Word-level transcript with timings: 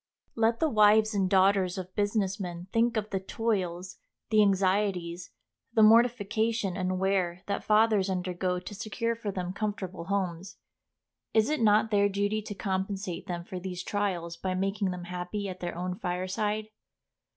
Let 0.33 0.59
the 0.59 0.67
wives 0.67 1.13
and 1.13 1.29
daughters 1.29 1.77
of 1.77 1.93
business 1.93 2.39
men 2.39 2.65
think 2.73 2.97
of 2.97 3.11
the 3.11 3.19
toils, 3.19 3.97
the 4.31 4.41
anxieties, 4.41 5.29
the 5.73 5.83
mortification 5.83 6.75
and 6.75 6.97
wear 6.97 7.43
that 7.45 7.63
fathers 7.63 8.09
undergo 8.09 8.57
to 8.59 8.73
secure 8.73 9.15
for 9.15 9.29
them 9.31 9.53
comfortable 9.53 10.05
homes. 10.05 10.57
Is 11.35 11.51
it 11.51 11.61
not 11.61 11.91
their 11.91 12.09
duty 12.09 12.41
to 12.41 12.55
compensate 12.55 13.27
them 13.27 13.43
for 13.45 13.59
these 13.59 13.83
trials 13.83 14.35
by 14.37 14.55
making 14.55 14.89
them 14.89 15.03
happy 15.03 15.47
at 15.47 15.59
their 15.59 15.77
own 15.77 15.93
fireside? 15.99 16.69